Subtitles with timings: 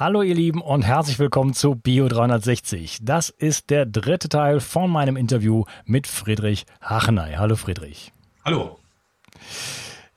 [0.00, 3.00] Hallo ihr Lieben und herzlich willkommen zu Bio 360.
[3.02, 7.34] Das ist der dritte Teil von meinem Interview mit Friedrich Hachenay.
[7.34, 8.12] Hallo Friedrich.
[8.44, 8.78] Hallo.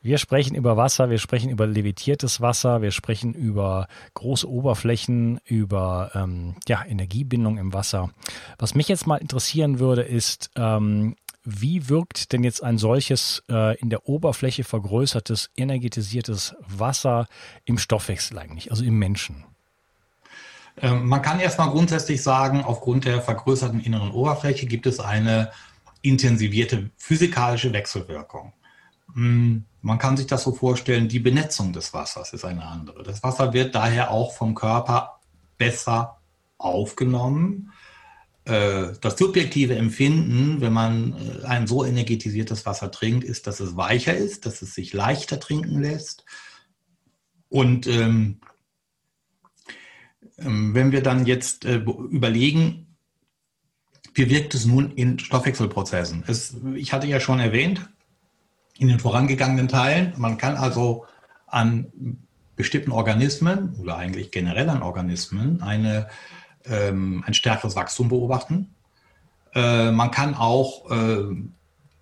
[0.04, 6.12] Wir sprechen über Wasser, wir sprechen über levitiertes Wasser, wir sprechen über große Oberflächen, über
[6.14, 8.12] ähm, ja, Energiebindung im Wasser.
[8.60, 13.76] Was mich jetzt mal interessieren würde, ist, ähm, wie wirkt denn jetzt ein solches äh,
[13.80, 17.26] in der Oberfläche vergrößertes, energetisiertes Wasser
[17.66, 19.44] im Stoffwechsel eigentlich, also im Menschen?
[20.78, 25.52] Ähm, man kann erstmal grundsätzlich sagen, aufgrund der vergrößerten inneren Oberfläche gibt es eine
[26.02, 28.54] intensivierte physikalische Wechselwirkung.
[29.14, 33.04] Hm, man kann sich das so vorstellen, die Benetzung des Wassers ist eine andere.
[33.04, 35.20] Das Wasser wird daher auch vom Körper
[35.58, 36.20] besser
[36.58, 37.72] aufgenommen.
[38.46, 43.76] Äh, das subjektive Empfinden, wenn man äh, ein so energetisiertes Wasser trinkt, ist, dass es
[43.76, 46.26] weicher ist, dass es sich leichter trinken lässt.
[47.50, 48.40] Und ähm,
[50.38, 52.88] wenn wir dann jetzt äh, überlegen,
[54.14, 56.24] wie wirkt es nun in Stoffwechselprozessen?
[56.28, 57.90] Es, ich hatte ja schon erwähnt,
[58.78, 61.06] in den vorangegangenen Teilen, man kann also
[61.48, 61.92] an
[62.56, 66.08] bestimmten Organismen oder eigentlich generell an Organismen eine,
[66.66, 68.74] ähm, ein stärkeres Wachstum beobachten.
[69.54, 71.36] Äh, man kann auch äh,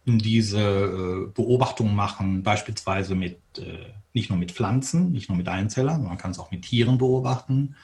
[0.05, 6.17] diese Beobachtungen machen, beispielsweise mit, äh, nicht nur mit Pflanzen, nicht nur mit Einzellern, man
[6.17, 7.75] kann es auch mit Tieren beobachten.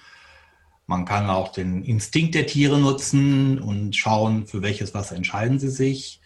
[0.87, 5.69] Man kann auch den Instinkt der Tiere nutzen und schauen, für welches Wasser entscheiden sie
[5.69, 6.21] sich.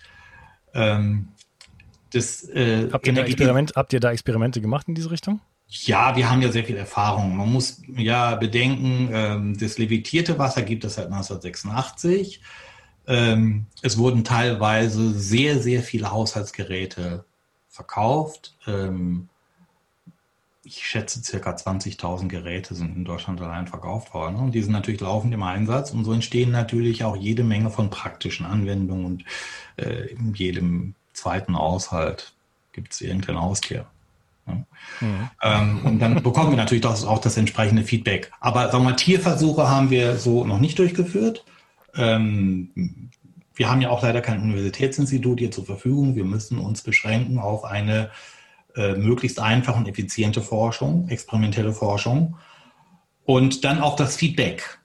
[0.74, 1.30] Ähm,
[2.12, 5.40] das, äh, habt, ihr habt ihr da Experimente gemacht in diese Richtung?
[5.68, 7.38] Ja, wir haben ja sehr viel Erfahrung.
[7.38, 12.42] Man muss ja bedenken, ähm, das levitierte Wasser gibt es seit 1986.
[13.08, 17.24] Ähm, es wurden teilweise sehr, sehr viele Haushaltsgeräte
[17.70, 18.56] verkauft.
[18.66, 19.29] Ähm,
[20.70, 24.36] ich schätze, circa 20.000 Geräte sind in Deutschland allein verkauft worden.
[24.36, 25.92] Und die sind natürlich laufend im Einsatz.
[25.92, 29.06] Und so entstehen natürlich auch jede Menge von praktischen Anwendungen.
[29.06, 29.26] Und
[29.78, 32.34] äh, in jedem zweiten Haushalt
[32.72, 33.88] gibt es irgendein Haustier.
[34.46, 34.54] Ja.
[35.00, 35.30] Mhm.
[35.42, 38.32] Ähm, und dann bekommen wir natürlich auch, auch das entsprechende Feedback.
[38.40, 41.46] Aber sagen wir mal, Tierversuche haben wir so noch nicht durchgeführt.
[41.96, 43.10] Ähm,
[43.56, 46.16] wir haben ja auch leider kein Universitätsinstitut hier zur Verfügung.
[46.16, 48.12] Wir müssen uns beschränken auf eine
[48.80, 52.38] äh, möglichst einfach und effiziente Forschung, experimentelle Forschung
[53.26, 54.80] und dann auch das Feedback.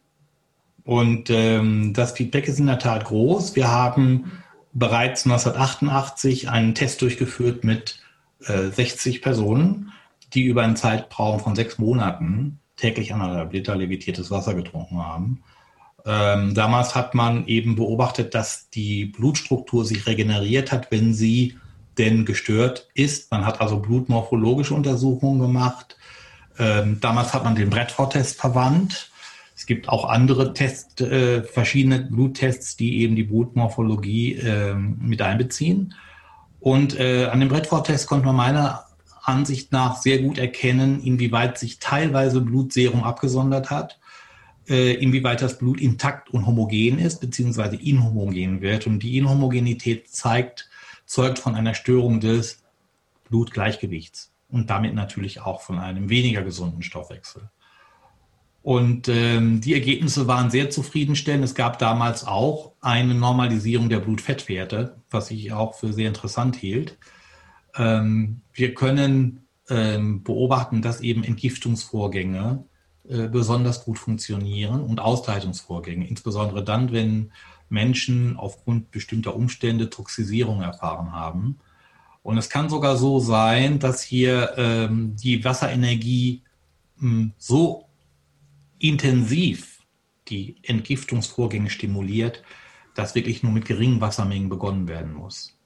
[0.83, 3.55] Und ähm, das Feedback ist in der Tat groß.
[3.55, 4.33] Wir haben
[4.73, 8.01] bereits 1988 einen Test durchgeführt mit
[8.47, 9.93] äh, 60 Personen,
[10.35, 15.45] die über einen Zeitraum von sechs Monaten täglich anderthalb Liter levitiertes Wasser getrunken haben.
[16.05, 21.57] Ähm, damals hat man eben beobachtet, dass die Blutstruktur sich regeneriert hat, wenn sie
[21.99, 23.31] denn gestört ist.
[23.31, 25.97] Man hat also blutmorphologische Untersuchungen gemacht.
[26.59, 29.11] Ähm, damals hat man den Bradford-Test verwandt.
[29.57, 35.95] Es gibt auch andere Tests, äh, verschiedene Bluttests, die eben die Blutmorphologie äh, mit einbeziehen.
[36.61, 38.87] Und äh, an dem Bradford-Test konnte man meiner
[39.23, 43.99] Ansicht nach sehr gut erkennen, inwieweit sich teilweise Blutserum abgesondert hat,
[44.69, 48.87] äh, inwieweit das Blut intakt und homogen ist, beziehungsweise inhomogen wird.
[48.87, 50.69] Und die Inhomogenität zeigt,
[51.07, 52.63] zeugt von einer Störung des
[53.29, 57.51] Blutgleichgewichts und damit natürlich auch von einem weniger gesunden Stoffwechsel.
[58.63, 61.45] Und ähm, die Ergebnisse waren sehr zufriedenstellend.
[61.45, 66.97] Es gab damals auch eine Normalisierung der Blutfettwerte, was ich auch für sehr interessant hielt.
[67.77, 72.65] Ähm, wir können ähm, beobachten, dass eben Entgiftungsvorgänge
[73.07, 77.33] äh, besonders gut funktionieren und Ausleitungsvorgänge, insbesondere dann, wenn
[77.69, 81.59] Menschen aufgrund bestimmter Umstände Toxisierung erfahren haben.
[82.23, 86.43] Und es kann sogar so sein, dass hier ähm, die Wasserenergie
[86.97, 87.87] mh, hm, so
[88.79, 89.83] intensiv
[90.29, 92.43] die Entgiftungsvorgänge stimuliert,
[92.95, 95.59] dass wirklich nur mit geringen Wassermengen begonnen werden muss.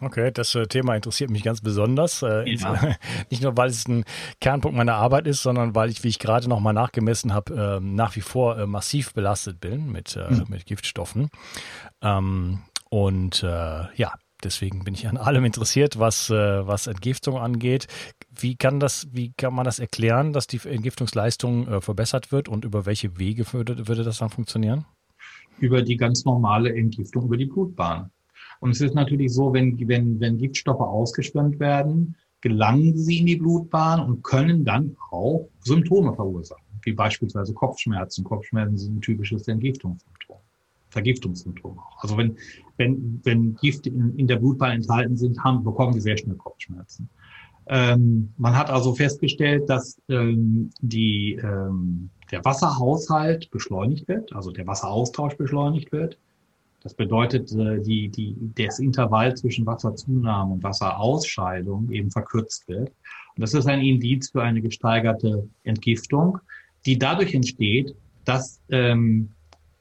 [0.00, 2.22] Okay, das äh, Thema interessiert mich ganz besonders.
[2.22, 2.96] Äh, ja.
[3.30, 4.04] Nicht nur, weil es ein
[4.40, 7.94] Kernpunkt meiner Arbeit ist, sondern weil ich, wie ich gerade noch mal nachgemessen habe, ähm,
[7.94, 10.46] nach wie vor äh, massiv belastet bin mit, mhm.
[10.48, 11.30] mit Giftstoffen.
[12.02, 17.86] Ähm, und ja, deswegen bin ich an allem interessiert, was, was Entgiftung angeht.
[18.36, 22.86] Wie kann das, wie kann man das erklären, dass die Entgiftungsleistung verbessert wird und über
[22.86, 24.86] welche Wege würde, würde das dann funktionieren?
[25.60, 28.10] Über die ganz normale Entgiftung über die Blutbahn.
[28.60, 33.36] Und es ist natürlich so, wenn, wenn, wenn Giftstoffe ausgeschwemmt werden, gelangen sie in die
[33.36, 38.24] Blutbahn und können dann auch Symptome verursachen, wie beispielsweise Kopfschmerzen.
[38.24, 40.36] Kopfschmerzen sind ein typisches Entgiftungssymptom.
[40.90, 42.02] Vergiftungssymptom auch.
[42.02, 42.36] Also wenn,
[42.76, 47.08] wenn, wenn Gift in, in der Blutbahn enthalten sind, haben, bekommen wir sehr schnell Kopfschmerzen.
[47.66, 54.66] Ähm, man hat also festgestellt, dass ähm, die, ähm, der Wasserhaushalt beschleunigt wird, also der
[54.66, 56.18] Wasseraustausch beschleunigt wird.
[56.82, 62.88] Das bedeutet, äh, die, die, das Intervall zwischen Wasserzunahme und Wasserausscheidung eben verkürzt wird.
[62.88, 66.38] Und das ist ein Indiz für eine gesteigerte Entgiftung,
[66.86, 67.94] die dadurch entsteht,
[68.24, 69.30] dass ähm,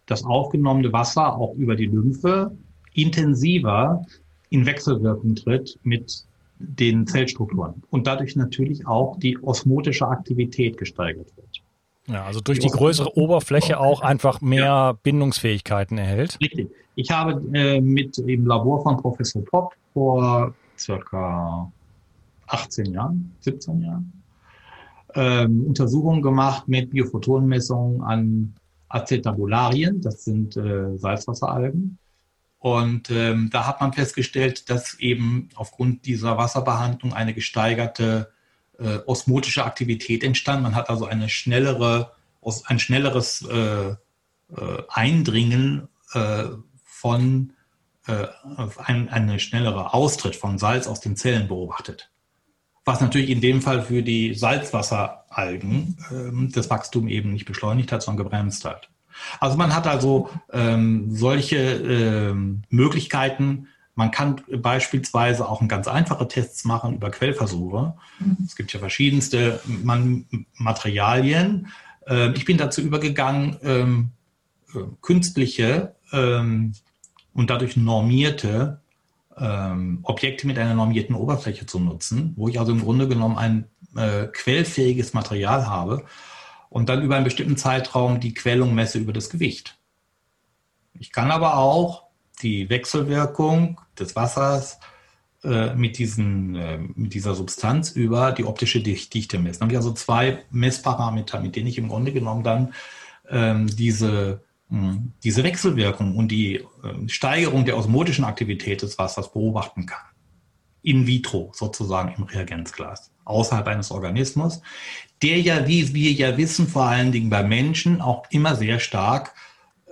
[0.06, 2.56] das aufgenommene Wasser auch über die Lymphe
[2.94, 4.06] intensiver
[4.50, 6.25] in Wechselwirkung tritt mit
[6.57, 11.62] den Zellstrukturen und dadurch natürlich auch die osmotische Aktivität gesteigert wird.
[12.12, 14.92] Ja, also durch die größere Oberfläche auch einfach mehr ja.
[14.94, 16.40] Bindungsfähigkeiten erhält.
[16.42, 16.70] Richtig.
[16.96, 21.72] Ich habe äh, mit im Labor von Professor Popp vor circa
[22.48, 24.24] 18 Jahren, 17 Jahren,
[25.16, 28.56] ähm, Untersuchungen gemacht mit Biophotonenmessungen an
[28.90, 32.00] Acetabularien, das sind äh, Salzwasseralgen.
[32.58, 38.32] Und ähm, da hat man festgestellt, dass eben aufgrund dieser Wasserbehandlung eine gesteigerte
[38.80, 40.64] äh, osmotische Aktivität entstand.
[40.64, 42.14] Man hat also eine schnellere,
[42.66, 43.96] ein schnelleres äh, äh,
[44.90, 46.46] Eindringen äh,
[46.84, 47.54] von
[48.08, 48.28] äh,
[48.78, 52.12] ein, eine schnellere Austritt von Salz aus den Zellen beobachtet.
[52.86, 58.02] Was natürlich in dem Fall für die Salzwasseralgen ähm, das Wachstum eben nicht beschleunigt hat,
[58.02, 58.90] sondern gebremst hat.
[59.40, 63.68] Also man hat also ähm, solche ähm, Möglichkeiten,
[64.00, 67.96] man kann beispielsweise auch ganz einfache Tests machen über Quellversuche.
[68.20, 68.38] Mhm.
[68.46, 69.60] Es gibt ja verschiedenste
[70.56, 71.68] Materialien.
[72.08, 74.12] Ähm, ich bin dazu übergegangen, ähm,
[74.74, 76.76] äh, künstliche ähm,
[77.34, 78.82] und dadurch normierte
[80.04, 84.28] Objekte mit einer normierten Oberfläche zu nutzen, wo ich also im Grunde genommen ein äh,
[84.28, 86.04] quellfähiges Material habe
[86.68, 89.78] und dann über einen bestimmten Zeitraum die Quellung messe über das Gewicht.
[90.94, 92.08] Ich kann aber auch
[92.42, 94.80] die Wechselwirkung des Wassers
[95.44, 99.60] äh, mit, diesen, äh, mit dieser Substanz über die optische Dichte messen.
[99.60, 102.74] Dann habe ich also zwei Messparameter, mit denen ich im Grunde genommen dann
[103.30, 106.64] ähm, diese, hm, diese Wechselwirkung und die äh,
[107.08, 110.06] Steigerung der osmotischen Aktivität des Wassers beobachten kann.
[110.81, 114.62] In vitro sozusagen im Reagenzglas, außerhalb eines Organismus,
[115.22, 119.34] der ja, wie wir ja wissen, vor allen Dingen bei Menschen auch immer sehr stark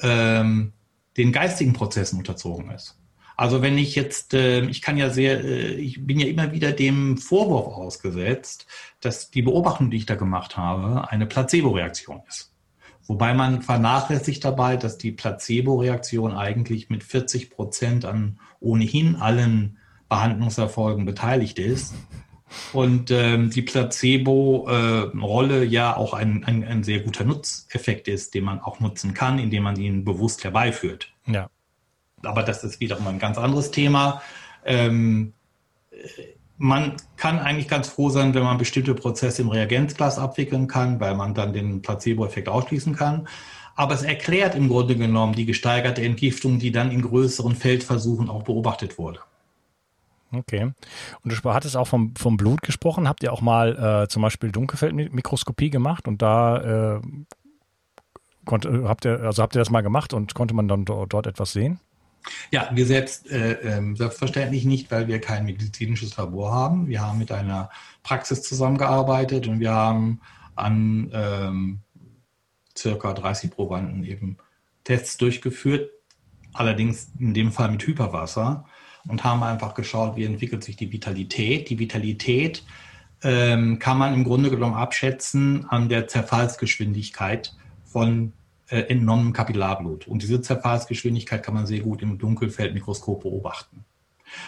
[0.01, 0.73] ähm,
[1.17, 2.97] den geistigen Prozessen unterzogen ist.
[3.35, 6.71] Also wenn ich jetzt, äh, ich kann ja sehr, äh, ich bin ja immer wieder
[6.71, 8.65] dem Vorwurf ausgesetzt,
[8.99, 12.51] dass die Beobachtung, die ich da gemacht habe, eine Placebo-Reaktion ist.
[13.05, 19.77] Wobei man vernachlässigt dabei, dass die Placebo-Reaktion eigentlich mit 40 Prozent an ohnehin allen
[20.09, 21.93] Behandlungserfolgen beteiligt ist.
[22.71, 28.45] Und ähm, die Placebo-Rolle äh, ja auch ein, ein, ein sehr guter Nutzeffekt ist, den
[28.45, 31.11] man auch nutzen kann, indem man ihn bewusst herbeiführt.
[31.25, 31.49] Ja.
[32.23, 34.21] Aber das ist wiederum ein ganz anderes Thema.
[34.65, 35.33] Ähm,
[36.57, 41.15] man kann eigentlich ganz froh sein, wenn man bestimmte Prozesse im Reagenzglas abwickeln kann, weil
[41.15, 43.27] man dann den Placebo-Effekt ausschließen kann.
[43.75, 48.43] Aber es erklärt im Grunde genommen die gesteigerte Entgiftung, die dann in größeren Feldversuchen auch
[48.43, 49.19] beobachtet wurde.
[50.31, 50.71] Okay.
[51.23, 53.07] Und du hattest auch vom, vom Blut gesprochen.
[53.07, 57.01] Habt ihr auch mal äh, zum Beispiel Dunkelfeldmikroskopie gemacht und da äh,
[58.45, 61.27] konnte, habt ihr, also habt ihr das mal gemacht und konnte man dann dort, dort
[61.27, 61.79] etwas sehen?
[62.51, 66.87] Ja, wir selbst äh, äh, selbstverständlich nicht, weil wir kein medizinisches Labor haben.
[66.87, 67.69] Wir haben mit einer
[68.03, 70.19] Praxis zusammengearbeitet und wir haben
[70.55, 71.79] an ähm,
[72.77, 74.37] circa 30 Probanden eben
[74.83, 75.89] Tests durchgeführt,
[76.53, 78.65] allerdings in dem Fall mit Hyperwasser
[79.07, 81.69] und haben einfach geschaut, wie entwickelt sich die Vitalität.
[81.69, 82.63] Die Vitalität
[83.23, 88.33] ähm, kann man im Grunde genommen abschätzen an der Zerfallsgeschwindigkeit von
[88.69, 90.07] äh, entnommenem Kapillarblut.
[90.07, 93.85] Und diese Zerfallsgeschwindigkeit kann man sehr gut im Dunkelfeldmikroskop beobachten.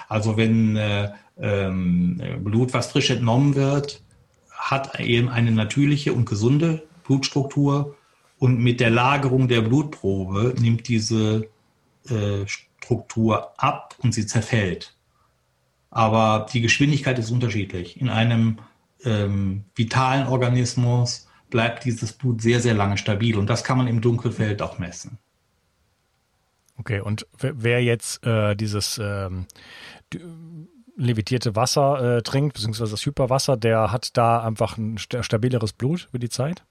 [0.07, 4.03] Also wenn äh, ähm, Blut, was frisch entnommen wird,
[4.51, 7.95] hat eben eine natürliche und gesunde Blutstruktur
[8.37, 11.47] und mit der Lagerung der Blutprobe nimmt diese
[12.09, 12.45] äh,
[12.83, 14.95] Struktur ab und sie zerfällt.
[15.91, 17.99] Aber die Geschwindigkeit ist unterschiedlich.
[17.99, 18.59] In einem
[19.03, 23.37] ähm, vitalen Organismus bleibt dieses Blut sehr, sehr lange stabil.
[23.37, 25.17] Und das kann man im Dunkelfeld auch messen.
[26.77, 29.47] Okay, und wer jetzt äh, dieses ähm,
[30.95, 36.19] levitierte Wasser äh, trinkt, beziehungsweise das Hyperwasser, der hat da einfach ein stabileres Blut über
[36.19, 36.63] die Zeit?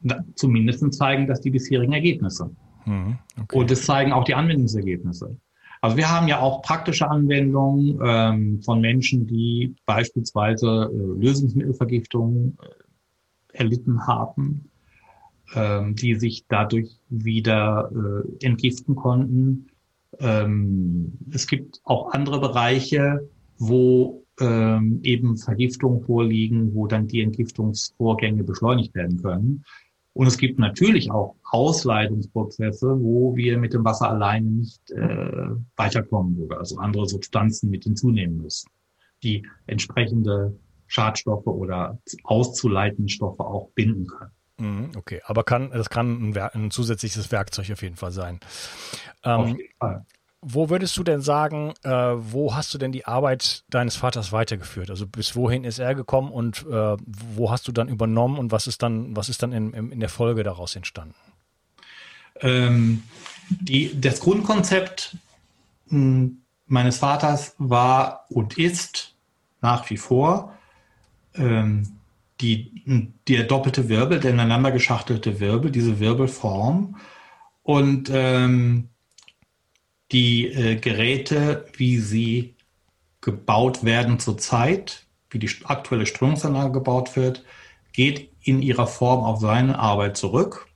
[0.00, 2.50] Na, zumindest zeigen das die bisherigen Ergebnisse.
[2.84, 3.58] Mhm, okay.
[3.58, 5.36] Und es zeigen auch die Anwendungsergebnisse.
[5.80, 13.58] Also wir haben ja auch praktische Anwendungen ähm, von Menschen, die beispielsweise äh, Lösungsmittelvergiftung äh,
[13.58, 14.70] erlitten haben,
[15.54, 19.66] ähm, die sich dadurch wieder äh, entgiften konnten.
[20.20, 28.44] Ähm, es gibt auch andere Bereiche, wo ähm, eben Vergiftungen vorliegen, wo dann die Entgiftungsvorgänge
[28.44, 29.64] beschleunigt werden können.
[30.14, 36.36] Und es gibt natürlich auch Ausleitungsprozesse, wo wir mit dem Wasser alleine nicht äh, weiterkommen,
[36.36, 38.70] wo wir also andere Substanzen mit hinzunehmen müssen,
[39.22, 40.54] die entsprechende
[40.86, 44.32] Schadstoffe oder auszuleitende Stoffe auch binden können.
[44.58, 48.38] Mhm, okay, aber kann, das kann ein, ein zusätzliches Werkzeug auf jeden Fall sein.
[49.24, 50.04] Ähm, auf jeden Fall.
[50.44, 54.90] Wo würdest du denn sagen, äh, wo hast du denn die Arbeit deines Vaters weitergeführt?
[54.90, 58.66] Also bis wohin ist er gekommen und äh, wo hast du dann übernommen und was
[58.66, 61.14] ist dann, was ist dann in, in der Folge daraus entstanden?
[62.40, 63.04] Ähm,
[63.50, 65.16] die, das Grundkonzept
[65.88, 69.14] hm, meines Vaters war und ist
[69.60, 70.58] nach wie vor
[71.34, 72.00] ähm,
[72.40, 72.82] die,
[73.28, 76.96] der doppelte Wirbel, der ineinander geschachtelte Wirbel, diese Wirbelform
[77.62, 78.88] und ähm,
[80.12, 82.54] die äh, Geräte, wie sie
[83.20, 87.44] gebaut werden zurzeit, wie die aktuelle Strömungsanlage gebaut wird,
[87.92, 90.66] geht in ihrer Form auf seine Arbeit zurück.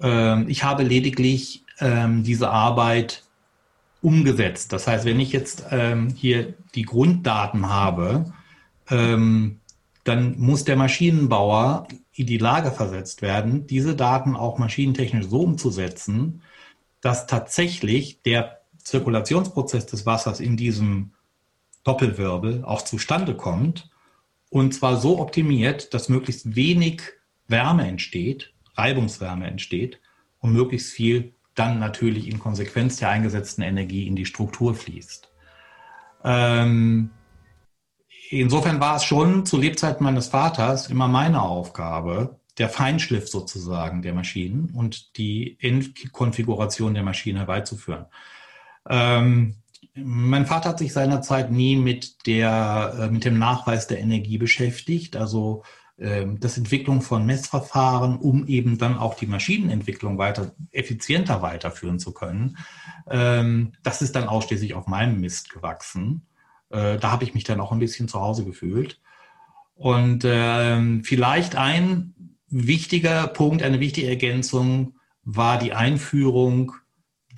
[0.00, 3.22] Ähm, ich habe lediglich ähm, diese Arbeit
[4.00, 4.72] umgesetzt.
[4.72, 8.32] Das heißt, wenn ich jetzt ähm, hier die Grunddaten habe,
[8.90, 9.60] ähm,
[10.04, 16.42] dann muss der Maschinenbauer in die Lage versetzt werden, diese Daten auch maschinentechnisch so umzusetzen,
[17.02, 21.12] dass tatsächlich der Zirkulationsprozess des Wassers in diesem
[21.84, 23.90] Doppelwirbel auch zustande kommt
[24.48, 27.02] und zwar so optimiert, dass möglichst wenig
[27.48, 29.98] Wärme entsteht, Reibungswärme entsteht
[30.40, 35.30] und möglichst viel dann natürlich in Konsequenz der eingesetzten Energie in die Struktur fließt.
[36.24, 37.10] Ähm,
[38.30, 44.14] insofern war es schon zu Lebzeiten meines Vaters immer meine Aufgabe, der Feinschliff sozusagen der
[44.14, 48.06] Maschinen und die Endkonfiguration der Maschine herbeizuführen.
[48.88, 49.56] Ähm,
[49.94, 55.16] mein Vater hat sich seinerzeit nie mit der, äh, mit dem Nachweis der Energie beschäftigt,
[55.16, 55.64] also
[55.96, 62.12] äh, das Entwicklung von Messverfahren, um eben dann auch die Maschinenentwicklung weiter effizienter weiterführen zu
[62.12, 62.58] können.
[63.10, 66.26] Ähm, das ist dann ausschließlich auf meinem Mist gewachsen.
[66.70, 69.00] Äh, da habe ich mich dann auch ein bisschen zu Hause gefühlt.
[69.74, 72.14] Und ähm, vielleicht ein
[72.52, 74.94] wichtiger Punkt, eine wichtige Ergänzung
[75.24, 76.72] war die Einführung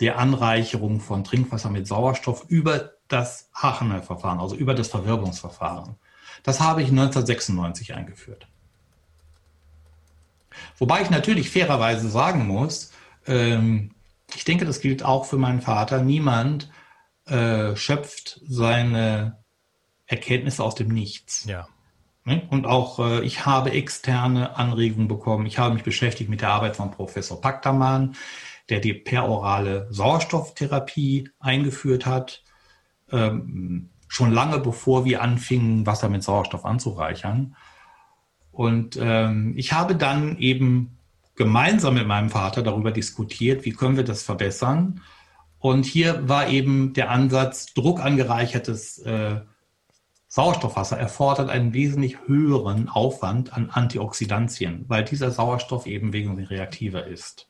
[0.01, 5.95] der Anreicherung von Trinkwasser mit Sauerstoff über das Hachener-Verfahren, also über das Verwirbelungsverfahren.
[6.43, 8.49] Das habe ich 1996 eingeführt.
[10.79, 12.93] Wobei ich natürlich fairerweise sagen muss,
[13.27, 13.93] ähm,
[14.35, 16.71] ich denke, das gilt auch für meinen Vater, niemand
[17.27, 19.39] äh, schöpft seine
[20.07, 21.45] Erkenntnisse aus dem Nichts.
[21.45, 21.69] Ja.
[22.25, 22.43] Ne?
[22.51, 25.47] Und auch äh, ich habe externe Anregungen bekommen.
[25.47, 28.17] Ich habe mich beschäftigt mit der Arbeit von Professor Paktaman,
[28.71, 32.43] der die perorale Sauerstofftherapie eingeführt hat,
[33.13, 37.57] ähm, schon lange bevor wir anfingen, Wasser mit Sauerstoff anzureichern.
[38.53, 40.99] Und ähm, ich habe dann eben
[41.35, 45.01] gemeinsam mit meinem Vater darüber diskutiert, wie können wir das verbessern.
[45.59, 49.41] Und hier war eben der Ansatz, druckangereichertes äh,
[50.35, 57.47] Sauerstoffwasser erfordert einen wesentlich höheren Aufwand an Antioxidantien, weil dieser Sauerstoff eben wesentlich reaktiver ist.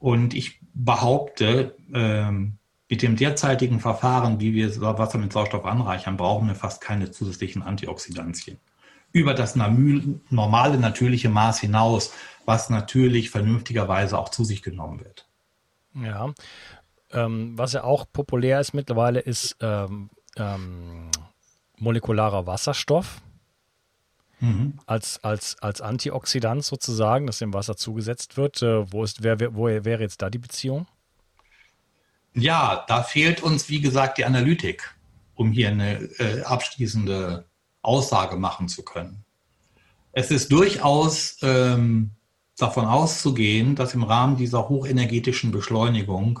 [0.00, 6.48] Und ich behaupte, ähm, mit dem derzeitigen Verfahren, wie wir Wasser mit Sauerstoff anreichern, brauchen
[6.48, 8.58] wir fast keine zusätzlichen Antioxidantien.
[9.12, 12.12] Über das normale, natürliche Maß hinaus,
[12.44, 15.28] was natürlich vernünftigerweise auch zu sich genommen wird.
[15.94, 16.32] Ja,
[17.12, 21.08] ähm, was ja auch populär ist mittlerweile, ist ähm, ähm,
[21.82, 23.20] molekularer Wasserstoff
[24.40, 24.78] mhm.
[24.86, 28.62] als, als, als Antioxidant sozusagen, das dem Wasser zugesetzt wird.
[28.62, 30.86] Äh, wo, ist, wer, wo wäre jetzt da die Beziehung?
[32.34, 34.94] Ja, da fehlt uns, wie gesagt, die Analytik,
[35.34, 37.44] um hier eine äh, abschließende
[37.82, 39.24] Aussage machen zu können.
[40.12, 42.12] Es ist durchaus ähm,
[42.56, 46.40] davon auszugehen, dass im Rahmen dieser hochenergetischen Beschleunigung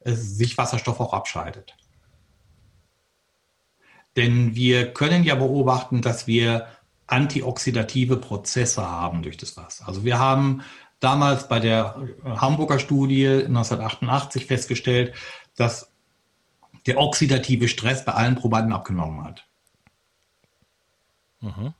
[0.00, 1.76] äh, sich Wasserstoff auch abscheidet.
[4.16, 6.66] Denn wir können ja beobachten, dass wir
[7.06, 9.86] antioxidative Prozesse haben durch das Wasser.
[9.86, 10.62] Also wir haben
[11.00, 15.14] damals bei der Hamburger Studie 1988 festgestellt,
[15.54, 15.92] dass
[16.86, 19.44] der oxidative Stress bei allen Probanden abgenommen hat.
[21.40, 21.74] Mhm.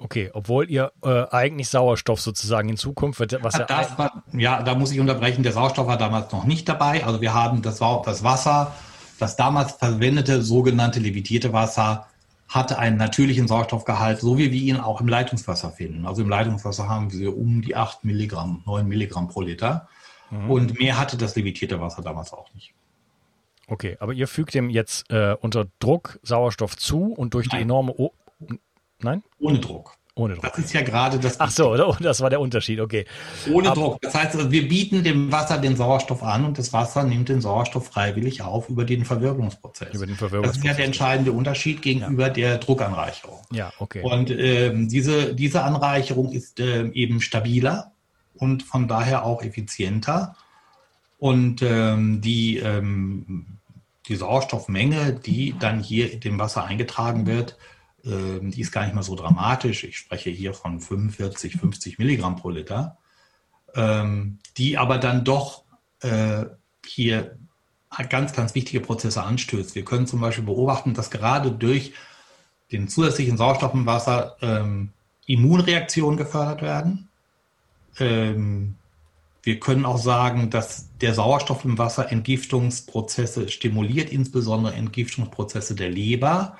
[0.00, 4.76] Okay, obwohl ihr äh, eigentlich Sauerstoff sozusagen in Zukunft wird, was ja, war, ja, da
[4.76, 5.42] muss ich unterbrechen.
[5.42, 7.04] Der Sauerstoff war damals noch nicht dabei.
[7.04, 8.72] Also wir haben das, das Wasser
[9.18, 12.06] das damals verwendete sogenannte levitierte Wasser
[12.48, 16.06] hatte einen natürlichen Sauerstoffgehalt, so wie wir ihn auch im Leitungswasser finden.
[16.06, 19.88] Also im Leitungswasser haben wir um die 8 Milligramm, 9 Milligramm pro Liter.
[20.30, 20.50] Mhm.
[20.50, 22.72] Und mehr hatte das levitierte Wasser damals auch nicht.
[23.66, 27.58] Okay, aber ihr fügt dem jetzt äh, unter Druck Sauerstoff zu und durch Nein.
[27.58, 27.92] die enorme...
[27.98, 28.12] O
[29.00, 29.22] Nein?
[29.38, 29.94] Ohne Druck.
[30.18, 30.44] Ohne Druck.
[30.44, 31.38] Das ist ja gerade das.
[31.38, 33.04] Ach so, das war der Unterschied, okay.
[33.52, 34.00] Ohne Aber, Druck.
[34.02, 37.86] Das heißt, wir bieten dem Wasser den Sauerstoff an und das Wasser nimmt den Sauerstoff
[37.86, 39.94] freiwillig auf über den Verwirbelungsprozess.
[39.94, 40.56] Über den Verwirbelungsprozess.
[40.56, 42.32] Das ist ja der entscheidende Unterschied gegenüber ja.
[42.32, 43.38] der Druckanreicherung.
[43.52, 44.02] Ja, okay.
[44.02, 47.92] Und ähm, diese, diese Anreicherung ist ähm, eben stabiler
[48.34, 50.34] und von daher auch effizienter.
[51.18, 53.58] Und ähm, die, ähm,
[54.08, 57.56] die Sauerstoffmenge, die dann hier dem Wasser eingetragen wird,
[58.08, 59.84] ähm, die ist gar nicht mal so dramatisch.
[59.84, 62.96] Ich spreche hier von 45, 50 Milligramm pro Liter,
[63.74, 65.64] ähm, die aber dann doch
[66.00, 66.46] äh,
[66.84, 67.36] hier
[68.08, 69.74] ganz, ganz wichtige Prozesse anstößt.
[69.74, 71.92] Wir können zum Beispiel beobachten, dass gerade durch
[72.72, 74.90] den zusätzlichen Sauerstoff im Wasser ähm,
[75.26, 77.08] Immunreaktionen gefördert werden.
[79.42, 86.56] Wir können auch sagen, dass der Sauerstoff im Wasser Entgiftungsprozesse stimuliert, insbesondere Entgiftungsprozesse der Leber.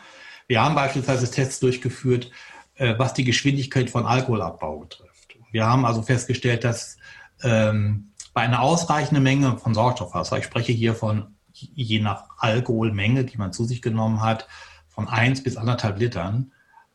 [0.49, 2.31] Wir haben beispielsweise Tests durchgeführt,
[2.75, 5.37] äh, was die Geschwindigkeit von Alkoholabbau betrifft.
[5.53, 6.97] Wir haben also festgestellt, dass
[7.43, 13.37] ähm, bei einer ausreichenden Menge von Sauerstoffwasser, ich spreche hier von je nach Alkoholmenge, die
[13.37, 14.49] man zu sich genommen hat,
[14.89, 16.53] von eins bis anderthalb Litern,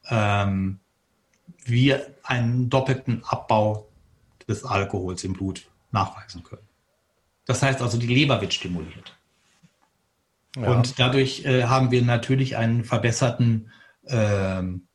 [0.10, 0.80] ähm,
[1.66, 3.88] wir einen doppelten Abbau
[4.48, 6.68] des Alkohols im Blut nachweisen können.
[7.46, 9.18] Das heißt also, die Leber wird stimuliert.
[10.56, 10.72] Ja.
[10.72, 13.72] Und dadurch äh, haben wir natürlich einen verbesserten
[14.08, 14.88] ähm,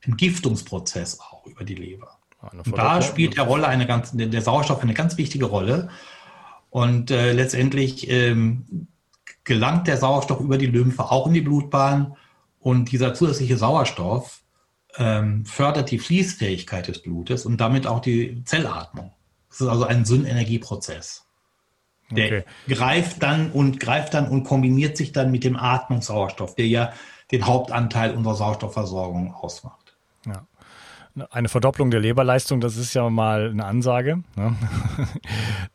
[0.00, 2.18] Entgiftungsprozess auch über die Leber.
[2.40, 5.88] Und da spielt der Rolle eine ganz, der Sauerstoff eine ganz wichtige Rolle.
[6.68, 8.88] Und äh, letztendlich ähm,
[9.44, 12.16] gelangt der Sauerstoff über die Lymphe auch in die Blutbahn.
[12.58, 14.42] Und dieser zusätzliche Sauerstoff
[14.96, 19.12] ähm, fördert die Fließfähigkeit des Blutes und damit auch die Zellatmung.
[19.48, 21.23] Das ist also ein Synnenergieprozess.
[22.10, 22.44] Der okay.
[22.68, 26.92] greift dann und greift dann und kombiniert sich dann mit dem Atmungssauerstoff, der ja
[27.32, 29.96] den Hauptanteil unserer Sauerstoffversorgung ausmacht.
[30.26, 30.46] Ja.
[31.30, 34.22] Eine Verdopplung der Leberleistung, das ist ja mal eine Ansage.
[34.36, 34.56] Ne?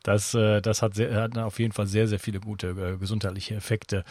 [0.02, 3.54] Das, äh, das hat, sehr, hat, auf jeden Fall sehr, sehr viele gute äh, gesundheitliche
[3.54, 4.02] Effekte.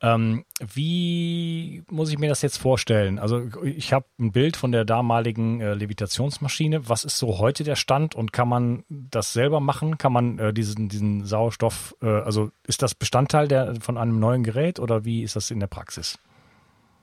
[0.00, 3.18] Ähm, wie muss ich mir das jetzt vorstellen?
[3.18, 6.88] Also ich habe ein Bild von der damaligen äh, Levitationsmaschine.
[6.88, 9.98] Was ist so heute der Stand und kann man das selber machen?
[9.98, 15.04] Kann man diesen, diesen Sauerstoff, also ist das Bestandteil der, von einem neuen Gerät oder
[15.04, 16.18] wie ist das in der Praxis?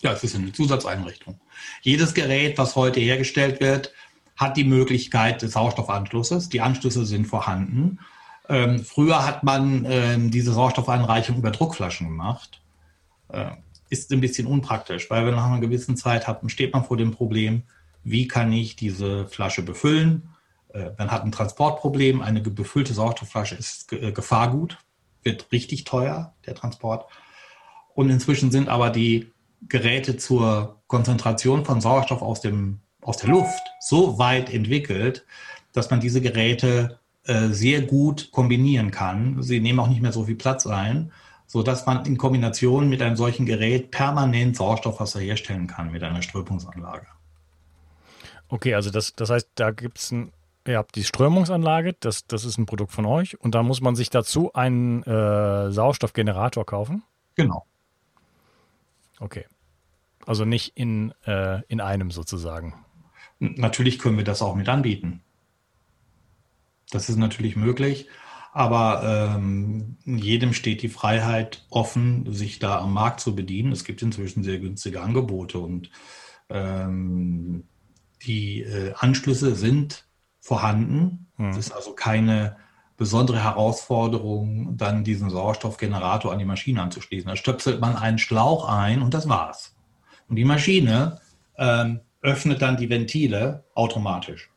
[0.02, 1.40] Ja, es ist eine Zusatzeinrichtung.
[1.82, 3.94] Jedes Gerät, was heute hergestellt wird,
[4.36, 6.50] hat die Möglichkeit des Sauerstoffanschlusses.
[6.50, 8.00] Die Anschlüsse sind vorhanden.
[8.50, 12.62] Ähm, früher hat man ähm, diese Sauerstoffeinreichung über Druckflaschen gemacht.
[13.30, 13.52] Äh,
[13.90, 17.12] ist ein bisschen unpraktisch, weil wir nach einer gewissen Zeit hatten, steht man vor dem
[17.12, 17.64] Problem,
[18.04, 20.30] wie kann ich diese Flasche befüllen?
[20.74, 22.22] Äh, man hat ein Transportproblem.
[22.22, 24.78] Eine befüllte Sauerstoffflasche ist äh, Gefahrgut,
[25.24, 27.06] wird richtig teuer, der Transport.
[27.94, 29.32] Und inzwischen sind aber die
[29.67, 35.26] Geräte zur Konzentration von Sauerstoff aus, dem, aus der Luft so weit entwickelt,
[35.74, 39.41] dass man diese Geräte äh, sehr gut kombinieren kann.
[39.43, 41.12] Sie nehmen auch nicht mehr so viel Platz ein,
[41.47, 46.21] so dass man in Kombination mit einem solchen Gerät permanent Sauerstoffwasser herstellen kann mit einer
[46.21, 47.08] Strömungsanlage.
[48.50, 50.34] Okay, also das, das heißt, da gibt es ein,
[50.67, 53.95] ihr habt die Strömungsanlage, das, das ist ein Produkt von euch und da muss man
[53.95, 57.04] sich dazu einen äh, Sauerstoffgenerator kaufen?
[57.36, 57.65] Genau.
[59.19, 59.45] Okay.
[60.25, 62.86] Also nicht in, äh, in einem sozusagen.
[63.39, 65.23] Natürlich können wir das auch mit anbieten.
[66.91, 68.07] Das ist natürlich möglich,
[68.53, 73.71] aber ähm, jedem steht die Freiheit offen, sich da am Markt zu bedienen.
[73.71, 75.89] Es gibt inzwischen sehr günstige Angebote und
[76.49, 77.63] ähm,
[78.25, 80.05] die äh, Anschlüsse sind
[80.41, 81.27] vorhanden.
[81.38, 81.49] Hm.
[81.49, 82.57] Es ist also keine
[82.97, 87.29] besondere Herausforderung, dann diesen Sauerstoffgenerator an die Maschine anzuschließen.
[87.29, 89.75] Da stöpselt man einen Schlauch ein und das war's.
[90.32, 91.20] Und die Maschine
[91.58, 94.50] ähm, öffnet dann die Ventile automatisch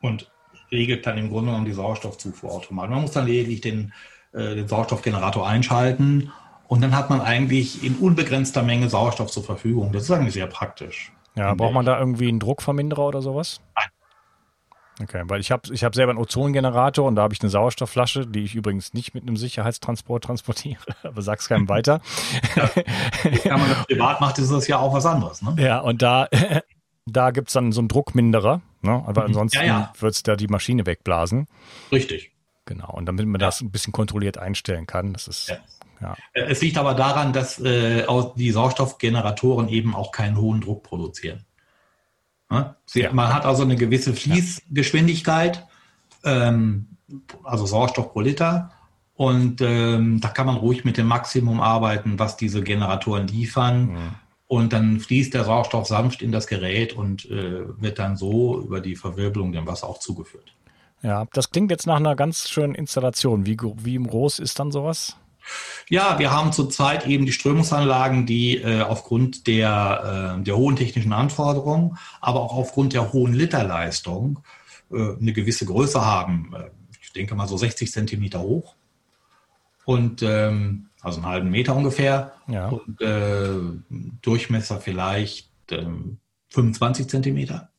[0.00, 0.32] und
[0.72, 2.90] regelt dann im Grunde genommen die Sauerstoffzufuhr automatisch.
[2.90, 3.92] Man muss dann lediglich den,
[4.32, 6.32] äh, den Sauerstoffgenerator einschalten
[6.66, 9.92] und dann hat man eigentlich in unbegrenzter Menge Sauerstoff zur Verfügung.
[9.92, 11.12] Das ist eigentlich sehr praktisch.
[11.34, 13.60] Ja, braucht man da irgendwie einen Druckverminderer oder sowas?
[13.76, 13.88] Nein.
[15.00, 18.26] Okay, weil ich habe ich hab selber einen Ozongenerator und da habe ich eine Sauerstoffflasche,
[18.26, 22.00] die ich übrigens nicht mit einem Sicherheitstransport transportiere, aber sag's keinem weiter.
[22.56, 22.70] Ja,
[23.44, 25.42] wenn man das privat macht, ist das ja auch was anderes.
[25.42, 25.54] Ne?
[25.58, 26.28] Ja, und da,
[27.06, 29.04] da gibt's dann so einen Druckminderer, ne?
[29.06, 29.28] aber mhm.
[29.28, 29.92] ansonsten ja, ja.
[30.00, 31.46] wird's da die Maschine wegblasen.
[31.92, 32.32] Richtig.
[32.64, 33.46] Genau, und damit man ja.
[33.46, 35.48] das ein bisschen kontrolliert einstellen kann, das ist...
[35.48, 35.58] Ja.
[36.00, 36.16] Ja.
[36.32, 38.06] Es liegt aber daran, dass äh,
[38.36, 41.44] die Sauerstoffgeneratoren eben auch keinen hohen Druck produzieren.
[42.50, 42.76] Ja.
[43.12, 45.66] Man hat also eine gewisse Fließgeschwindigkeit,
[46.24, 46.86] ähm,
[47.44, 48.70] also Sauerstoff pro Liter.
[49.14, 53.92] Und ähm, da kann man ruhig mit dem Maximum arbeiten, was diese Generatoren liefern.
[53.92, 54.14] Mhm.
[54.46, 58.80] Und dann fließt der Sauerstoff sanft in das Gerät und äh, wird dann so über
[58.80, 60.54] die Verwirbelung dem Wasser auch zugeführt.
[61.02, 63.44] Ja, das klingt jetzt nach einer ganz schönen Installation.
[63.44, 65.16] Wie, wie groß ist dann sowas?
[65.88, 71.12] Ja, wir haben zurzeit eben die Strömungsanlagen, die äh, aufgrund der, äh, der hohen technischen
[71.12, 74.40] Anforderungen, aber auch aufgrund der hohen Literleistung
[74.90, 76.52] äh, eine gewisse Größe haben.
[76.54, 78.74] Äh, ich denke mal so 60 Zentimeter hoch
[79.84, 82.68] und ähm, also einen halben Meter ungefähr ja.
[82.68, 83.54] und äh,
[84.20, 85.50] Durchmesser vielleicht
[86.50, 87.70] 25 ähm, Zentimeter.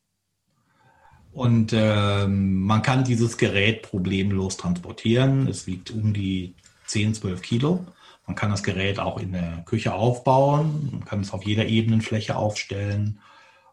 [1.32, 5.46] Und ähm, man kann dieses Gerät problemlos transportieren.
[5.46, 6.54] Es wiegt um die
[6.90, 7.86] 10, 12 Kilo.
[8.26, 12.36] Man kann das Gerät auch in der Küche aufbauen, man kann es auf jeder Ebenenfläche
[12.36, 13.18] aufstellen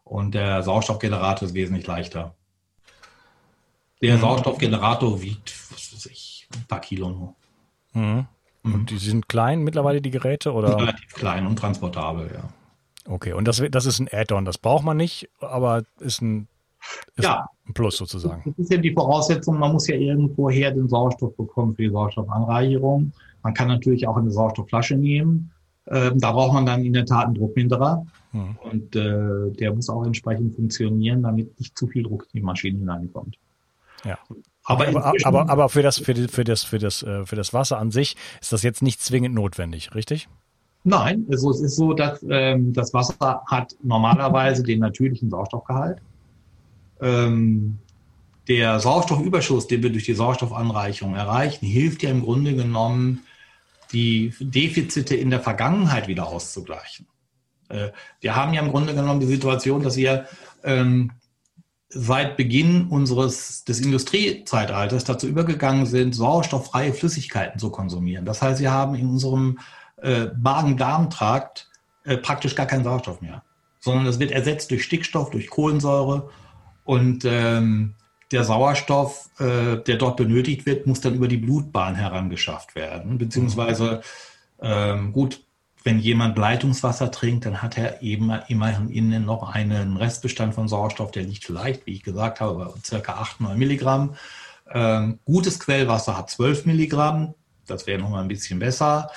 [0.02, 2.34] und der Sauerstoffgenerator ist wesentlich leichter.
[4.02, 4.20] Der mhm.
[4.20, 7.34] Sauerstoffgenerator wiegt, was weiß ich, ein paar Kilo nur.
[7.92, 8.26] Mhm.
[8.62, 8.74] mhm.
[8.74, 10.52] Und die sind klein mittlerweile, die Geräte?
[10.52, 10.76] Oder?
[10.76, 12.48] Relativ klein und transportabel, ja.
[13.12, 16.48] Okay, und das, das ist ein Add-on, das braucht man nicht, aber ist ein,
[17.16, 17.46] ist ja.
[17.66, 18.42] ein Plus sozusagen.
[18.44, 23.12] Das ist ja die Voraussetzung, man muss ja irgendwoher den Sauerstoff bekommen für die Sauerstoffanreicherung.
[23.42, 25.50] Man kann natürlich auch eine Sauerstoffflasche nehmen.
[25.86, 28.04] Ähm, da braucht man dann in der Tat einen Druckminderer.
[28.32, 28.56] Hm.
[28.70, 32.78] Und äh, der muss auch entsprechend funktionieren, damit nicht zu viel Druck in die Maschine
[32.78, 33.36] hineinkommt.
[34.04, 34.18] Ja.
[34.64, 37.54] Aber, aber, aber, aber, für das, für, die, für, das, für, das, äh, für das
[37.54, 40.28] Wasser an sich ist das jetzt nicht zwingend notwendig, richtig?
[40.84, 45.98] Nein, also es ist so, dass ähm, das Wasser hat normalerweise den natürlichen Sauerstoffgehalt.
[47.00, 47.78] Ähm,
[48.48, 53.24] der Sauerstoffüberschuss, den wir durch die Sauerstoffanreichung erreichen, hilft ja im Grunde genommen,
[53.92, 57.06] die Defizite in der Vergangenheit wieder auszugleichen.
[57.68, 60.26] Äh, wir haben ja im Grunde genommen die Situation, dass wir
[60.64, 61.12] ähm,
[61.90, 68.24] seit Beginn unseres des Industriezeitalters dazu übergegangen sind, sauerstofffreie Flüssigkeiten zu konsumieren.
[68.24, 69.58] Das heißt, wir haben in unserem
[70.02, 71.68] äh, Magen-Darm-Trakt
[72.04, 73.42] äh, praktisch gar keinen Sauerstoff mehr,
[73.80, 76.30] sondern es wird ersetzt durch Stickstoff, durch Kohlensäure
[76.88, 77.92] und ähm,
[78.32, 83.18] der Sauerstoff, äh, der dort benötigt wird, muss dann über die Blutbahn herangeschafft werden.
[83.18, 84.00] Beziehungsweise,
[84.62, 85.44] ähm, gut,
[85.84, 91.10] wenn jemand Leitungswasser trinkt, dann hat er eben immerhin innen noch einen Restbestand von Sauerstoff,
[91.10, 94.14] der liegt vielleicht, wie ich gesagt habe, bei circa 8, 9 Milligramm.
[94.72, 97.34] Ähm, gutes Quellwasser hat 12 Milligramm,
[97.66, 99.10] das wäre noch mal ein bisschen besser.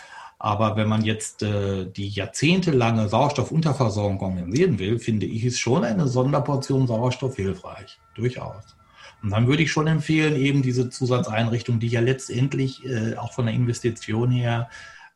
[0.43, 6.07] Aber wenn man jetzt äh, die jahrzehntelange Sauerstoffunterversorgung kompensieren will, finde ich, ist schon eine
[6.07, 7.99] Sonderportion Sauerstoff hilfreich.
[8.15, 8.75] Durchaus.
[9.21, 13.45] Und dann würde ich schon empfehlen, eben diese Zusatzeinrichtung, die ja letztendlich äh, auch von
[13.45, 14.67] der Investition her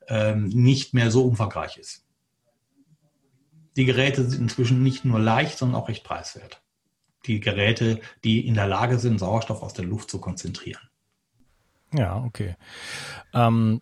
[0.08, 2.06] ähm, nicht mehr so umfangreich ist.
[3.78, 6.62] Die Geräte sind inzwischen nicht nur leicht, sondern auch recht preiswert.
[7.26, 10.88] Die Geräte, die in der Lage sind, Sauerstoff aus der Luft zu konzentrieren.
[11.92, 12.58] Ja, okay.
[13.34, 13.82] Ähm,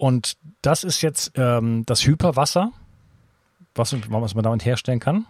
[0.00, 2.72] und das ist jetzt ähm, das Hyperwasser,
[3.74, 5.26] was, was man damit herstellen kann?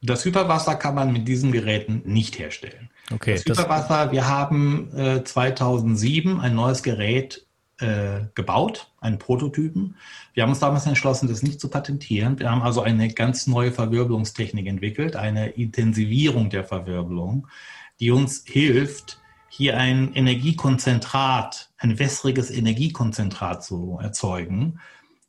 [0.00, 2.88] Das Hyperwasser kann man mit diesen Geräten nicht herstellen.
[3.12, 3.34] Okay.
[3.34, 7.46] Das Hyperwasser, wir haben äh, 2007 ein neues Gerät
[7.80, 9.96] äh, gebaut, einen Prototypen.
[10.32, 12.38] Wir haben uns damals entschlossen, das nicht zu patentieren.
[12.38, 17.46] Wir haben also eine ganz neue Verwirbelungstechnik entwickelt, eine Intensivierung der Verwirbelung,
[18.00, 19.20] die uns hilft,
[19.56, 24.80] hier ein Energiekonzentrat, ein wässriges Energiekonzentrat zu erzeugen,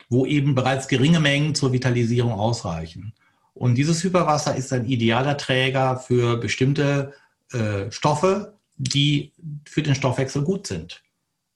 [0.10, 3.14] wo eben bereits geringe Mengen zur Vitalisierung ausreichen.
[3.54, 7.14] Und dieses Hyperwasser ist ein idealer Träger für bestimmte
[7.52, 9.32] äh, Stoffe, die
[9.64, 11.04] für den Stoffwechsel gut sind.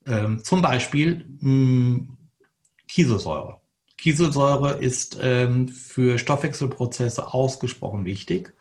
[0.05, 2.17] Ähm, zum Beispiel mh, hm,
[2.87, 3.59] Kieselsäure.
[3.97, 8.53] Kieselsäure ist ähm, für Stoffwechselprozesse ausgesprochen wichtig.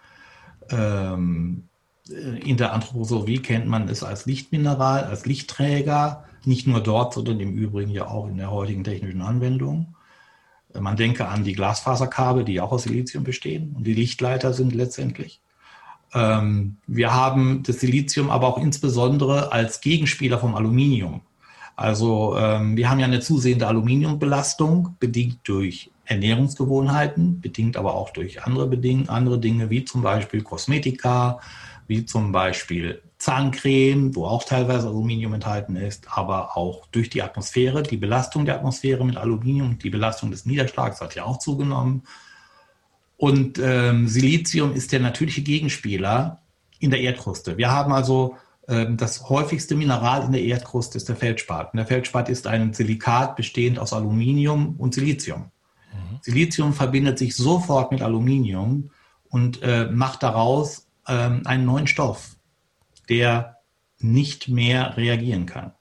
[0.70, 1.68] Ähm,
[2.08, 7.54] in der Anthroposophie kennt man es als Lichtmineral, als Lichtträger, nicht nur dort, sondern im
[7.54, 9.94] Übrigen ja auch in der heutigen technischen Anwendung.
[10.78, 15.40] Man denke an die Glasfaserkabel, die auch aus Silizium bestehen und die Lichtleiter sind letztendlich.
[16.14, 21.20] Ähm, wir haben das Silizium aber auch insbesondere als Gegenspieler vom Aluminium.
[21.76, 28.42] Also ähm, wir haben ja eine zusehende Aluminiumbelastung, bedingt durch Ernährungsgewohnheiten, bedingt aber auch durch
[28.42, 31.40] andere, Beding andere Dinge, wie zum Beispiel Kosmetika,
[31.88, 37.82] wie zum Beispiel Zahncreme, wo auch teilweise Aluminium enthalten ist, aber auch durch die Atmosphäre,
[37.82, 42.02] die Belastung der Atmosphäre mit Aluminium, die Belastung des Niederschlags hat ja auch zugenommen.
[43.16, 46.42] Und ähm, Silizium ist der natürliche Gegenspieler
[46.78, 47.56] in der Erdkruste.
[47.56, 48.36] Wir haben also
[48.68, 51.72] ähm, das häufigste Mineral in der Erdkruste ist der Feldspat.
[51.72, 55.50] Und der Feldspat ist ein Silikat bestehend aus Aluminium und Silizium.
[55.92, 56.18] Mhm.
[56.20, 58.90] Silizium verbindet sich sofort mit Aluminium
[59.30, 62.36] und äh, macht daraus ähm, einen neuen Stoff,
[63.08, 63.56] der
[63.98, 65.72] nicht mehr reagieren kann.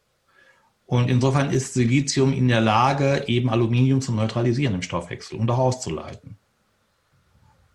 [0.85, 5.57] Und insofern ist Silizium in der Lage, eben Aluminium zu neutralisieren im Stoffwechsel und auch
[5.57, 6.37] auszuleiten.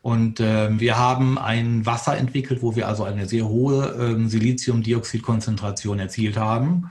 [0.00, 6.00] Und äh, wir haben ein Wasser entwickelt, wo wir also eine sehr hohe äh, Siliziumdioxidkonzentration
[6.00, 6.90] erzielt haben.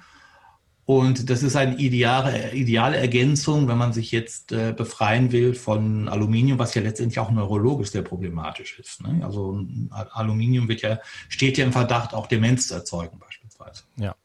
[0.85, 6.09] Und das ist eine ideale, ideale Ergänzung, wenn man sich jetzt äh, befreien will von
[6.09, 9.01] Aluminium, was ja letztendlich auch neurologisch sehr problematisch ist.
[9.03, 9.23] Ne?
[9.23, 13.83] Also Aluminium wird ja, steht ja im Verdacht, auch Demenz zu erzeugen beispielsweise.
[13.97, 14.15] Ja.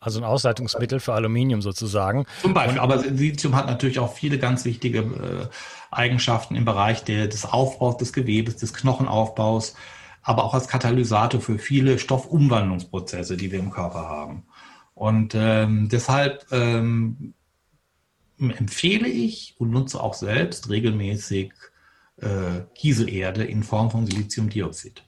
[0.00, 2.24] Also ein Ausleitungsmittel für Aluminium sozusagen.
[2.40, 5.48] Zum Beispiel, aber Silizium hat natürlich auch viele ganz wichtige äh,
[5.90, 9.74] Eigenschaften im Bereich der, des Aufbaus des Gewebes, des Knochenaufbaus,
[10.22, 14.44] aber auch als Katalysator für viele Stoffumwandlungsprozesse, die wir im Körper haben.
[14.98, 17.34] Und ähm, deshalb ähm,
[18.38, 21.52] empfehle ich und nutze auch selbst regelmäßig
[22.16, 25.04] äh, Kieselerde in Form von Siliziumdioxid.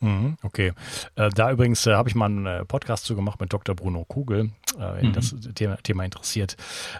[0.00, 0.72] Mhm, okay.
[1.14, 3.76] Äh, da übrigens äh, habe ich mal einen äh, Podcast zu gemacht mit Dr.
[3.76, 5.12] Bruno Kugel, äh, mhm.
[5.12, 6.56] das Thema, Thema interessiert.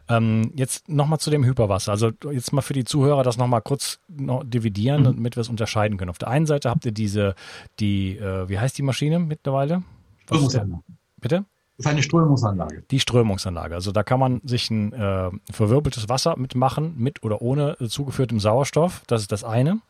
[0.09, 1.91] Ähm, jetzt nochmal zu dem Hyperwasser.
[1.91, 5.17] Also jetzt mal für die Zuhörer das nochmal kurz noch dividieren, mhm.
[5.17, 6.11] damit wir es unterscheiden können.
[6.11, 7.35] Auf der einen Seite habt ihr diese,
[7.81, 9.83] die, äh, wie heißt die Maschine mittlerweile?
[11.25, 11.47] Bitte?
[11.79, 12.85] Das ist eine Strömungsanlage.
[12.91, 13.75] Die Strömungsanlage.
[13.75, 19.03] Also da kann man sich ein äh, verwirbeltes Wasser mitmachen, mit oder ohne zugeführtem Sauerstoff.
[19.07, 19.81] Das ist das eine.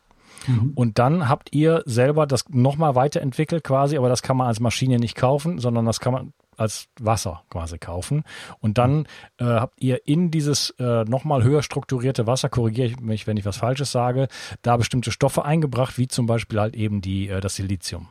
[0.47, 0.71] Mhm.
[0.75, 4.97] Und dann habt ihr selber das nochmal weiterentwickelt quasi, aber das kann man als Maschine
[4.97, 8.23] nicht kaufen, sondern das kann man als Wasser quasi kaufen.
[8.61, 9.05] Und dann
[9.37, 13.45] äh, habt ihr in dieses äh, nochmal höher strukturierte Wasser, korrigiere ich mich, wenn ich
[13.45, 14.29] was Falsches sage,
[14.61, 18.07] da bestimmte Stoffe eingebracht, wie zum Beispiel halt eben die, äh, das Silizium.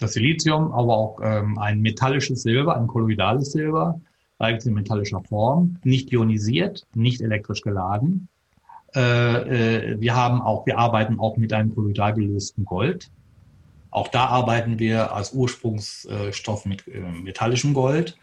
[0.00, 4.00] Das Silizium, aber auch ähm, ein metallisches Silber, ein kolloidales Silber,
[4.38, 8.28] eigentlich in metallischer Form, nicht ionisiert, nicht elektrisch geladen.
[8.94, 9.02] Äh,
[9.92, 13.10] äh, wir haben auch, wir arbeiten auch mit einem kolloidal gelösten Gold.
[13.90, 18.16] Auch da arbeiten wir als Ursprungsstoff mit äh, metallischem Gold.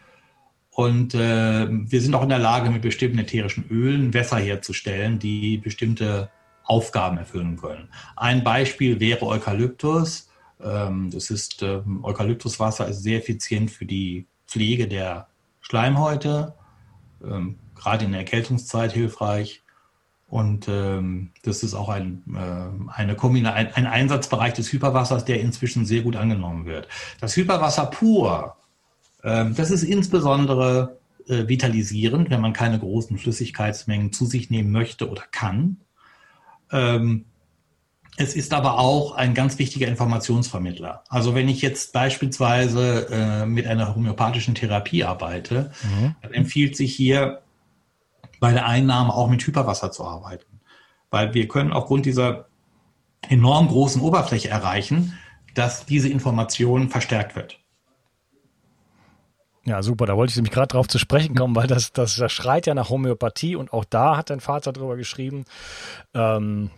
[0.72, 5.58] Und äh, wir sind auch in der Lage, mit bestimmten ätherischen Ölen Wässer herzustellen, die
[5.58, 6.30] bestimmte
[6.64, 7.90] Aufgaben erfüllen können.
[8.16, 10.27] Ein Beispiel wäre Eukalyptus.
[10.64, 15.28] Ähm, das ist ähm, Eukalyptuswasser ist sehr effizient für die Pflege der
[15.62, 16.56] Schleimhäute,
[17.24, 19.62] ähm, gerade in der Erkältungszeit hilfreich.
[20.30, 23.18] Und ähm, das ist auch ein, äh, eine
[23.54, 26.88] ein, ein Einsatzbereich des Hyperwassers, der inzwischen sehr gut angenommen wird.
[27.22, 28.58] Das Hyperwasser pur,
[29.24, 35.10] ähm, das ist insbesondere äh, vitalisierend, wenn man keine großen Flüssigkeitsmengen zu sich nehmen möchte
[35.10, 35.78] oder kann.
[36.72, 37.26] Ähm,
[38.18, 41.04] es ist aber auch ein ganz wichtiger Informationsvermittler.
[41.08, 46.16] Also wenn ich jetzt beispielsweise äh, mit einer homöopathischen Therapie arbeite, mhm.
[46.24, 47.44] dann empfiehlt sich hier
[48.40, 50.60] bei der Einnahme auch mit Hyperwasser zu arbeiten.
[51.12, 52.48] Weil wir können aufgrund dieser
[53.30, 55.18] enorm großen Oberfläche erreichen,
[55.54, 57.60] dass diese Information verstärkt wird.
[59.64, 60.08] Ja, super.
[60.08, 62.74] Da wollte ich nämlich gerade drauf zu sprechen kommen, weil das, das, das schreit ja
[62.74, 65.46] nach Homöopathie und auch da hat dein Vater drüber geschrieben.
[66.16, 66.72] Ähm,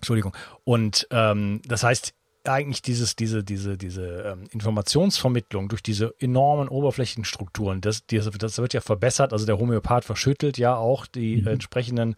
[0.00, 0.34] Entschuldigung.
[0.64, 7.82] Und ähm, das heißt, eigentlich dieses, diese, diese, diese ähm, Informationsvermittlung durch diese enormen Oberflächenstrukturen,
[7.82, 9.32] das, das, das wird ja verbessert.
[9.32, 11.48] Also der Homöopath verschüttelt ja auch die mhm.
[11.48, 12.16] entsprechenden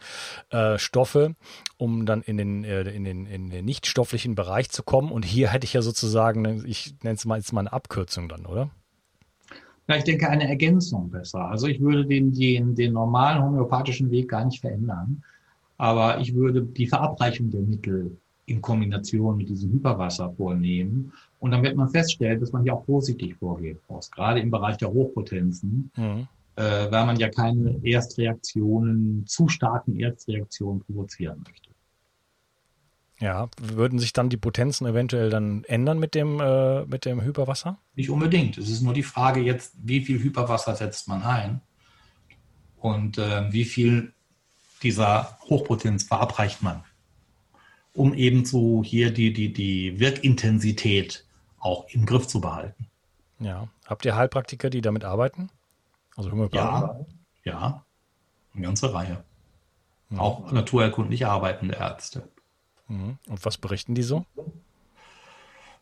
[0.50, 1.34] äh, Stoffe,
[1.76, 5.10] um dann in den, äh, in, den, in den nichtstofflichen Bereich zu kommen.
[5.10, 8.46] Und hier hätte ich ja sozusagen, ich nenne es mal jetzt mal eine Abkürzung dann,
[8.46, 8.70] oder?
[9.88, 11.46] Ja, ich denke eine Ergänzung besser.
[11.46, 15.24] Also ich würde den, den, den normalen homöopathischen Weg gar nicht verändern
[15.82, 18.16] aber ich würde die Verabreichung der Mittel
[18.46, 21.12] in Kombination mit diesem Hyperwasser vornehmen.
[21.40, 24.76] Und dann wird man feststellen, dass man hier auch positiv vorgehen muss, gerade im Bereich
[24.76, 26.28] der Hochpotenzen, mhm.
[26.54, 31.70] äh, weil man ja keine Erstreaktionen, zu starken Erstreaktionen provozieren möchte.
[33.18, 37.76] Ja, würden sich dann die Potenzen eventuell dann ändern mit dem, äh, mit dem Hyperwasser?
[37.96, 38.56] Nicht unbedingt.
[38.56, 41.60] Es ist nur die Frage jetzt, wie viel Hyperwasser setzt man ein
[42.78, 44.12] und äh, wie viel
[44.82, 46.84] dieser Hochpotenz verabreicht man,
[47.94, 51.24] um eben so hier die, die, die Wirkintensität
[51.58, 52.88] auch im Griff zu behalten.
[53.38, 53.68] Ja.
[53.86, 55.50] Habt ihr Heilpraktiker, die damit arbeiten?
[56.16, 56.96] Also Ja,
[57.44, 57.84] ja.
[58.54, 59.24] Eine ganze Reihe.
[60.10, 60.20] Mhm.
[60.20, 62.28] Auch naturerkundlich arbeitende Ärzte.
[62.88, 63.18] Mhm.
[63.28, 64.26] Und was berichten die so?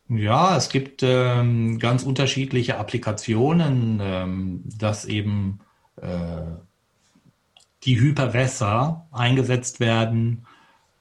[0.07, 5.59] Ja, es gibt ähm, ganz unterschiedliche Applikationen, ähm, dass eben
[5.97, 6.41] äh,
[7.83, 10.45] die Hyperwässer eingesetzt werden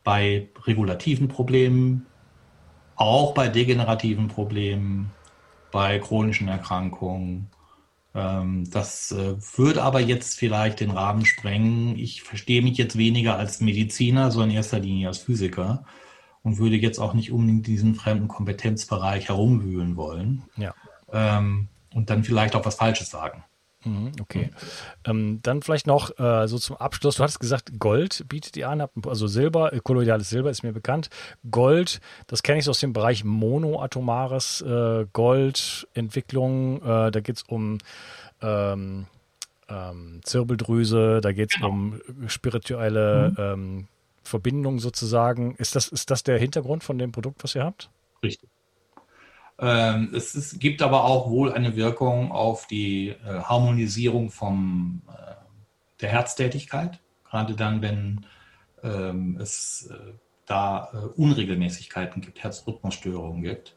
[0.03, 2.07] bei regulativen Problemen,
[2.97, 5.12] auch bei degenerativen Problemen,
[5.73, 7.51] bei chronischen Erkrankungen.
[8.14, 11.97] Ähm, das äh, würde aber jetzt vielleicht den Rahmen sprengen.
[11.97, 15.85] Ich verstehe mich jetzt weniger als Mediziner, sondern in erster Linie als Physiker
[16.43, 20.43] und würde jetzt auch nicht unbedingt diesen fremden Kompetenzbereich herumwühlen wollen.
[20.57, 20.75] Ja.
[21.12, 23.45] Ähm, und dann vielleicht auch was Falsches sagen.
[23.85, 24.51] Mhm, okay.
[25.07, 27.16] Ähm, dann vielleicht noch äh, so zum Abschluss.
[27.16, 31.09] Du hattest gesagt, Gold bietet ihr an, also Silber, äh, kolloidales Silber ist mir bekannt.
[31.51, 36.83] Gold, das kenne ich so aus dem Bereich monoatomares äh, Goldentwicklung.
[36.83, 37.79] Äh, da geht es um
[38.43, 39.07] ähm,
[39.71, 41.71] ähm, Zirbeldrüse, da geht es genau.
[41.71, 43.37] um spirituelle mhm.
[43.38, 43.88] ähm,
[44.23, 45.55] Verbindungen sozusagen.
[45.57, 47.88] Ist das, ist das der Hintergrund von dem Produkt, was ihr habt?
[48.23, 48.50] Richtig.
[49.61, 55.35] Ähm, es ist, gibt aber auch wohl eine Wirkung auf die äh, Harmonisierung vom, äh,
[56.01, 58.27] der Herztätigkeit, gerade dann, wenn
[58.83, 60.12] ähm, es äh,
[60.46, 63.77] da äh, Unregelmäßigkeiten gibt, Herzrhythmusstörungen gibt.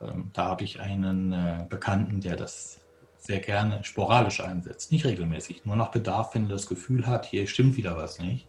[0.00, 2.80] Ähm, da habe ich einen äh, Bekannten, der das
[3.18, 7.46] sehr gerne sporadisch einsetzt, nicht regelmäßig, nur nach Bedarf, wenn er das Gefühl hat, hier
[7.46, 8.46] stimmt wieder was nicht.